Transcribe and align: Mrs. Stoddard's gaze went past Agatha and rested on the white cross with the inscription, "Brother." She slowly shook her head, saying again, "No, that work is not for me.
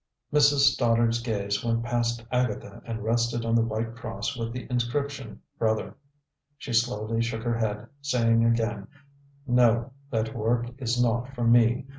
Mrs. 0.33 0.73
Stoddard's 0.73 1.21
gaze 1.21 1.63
went 1.63 1.83
past 1.83 2.25
Agatha 2.31 2.81
and 2.87 3.03
rested 3.03 3.45
on 3.45 3.53
the 3.53 3.61
white 3.61 3.93
cross 3.95 4.35
with 4.35 4.51
the 4.51 4.65
inscription, 4.67 5.39
"Brother." 5.59 5.93
She 6.57 6.73
slowly 6.73 7.21
shook 7.21 7.43
her 7.43 7.59
head, 7.59 7.85
saying 8.01 8.43
again, 8.43 8.87
"No, 9.45 9.91
that 10.09 10.35
work 10.35 10.71
is 10.79 10.99
not 10.99 11.35
for 11.35 11.43
me. 11.43 11.85